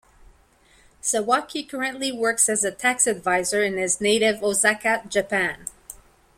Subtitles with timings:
[1.03, 5.67] Sawaki currently works as a tax advisor in his native Osaka, Japan.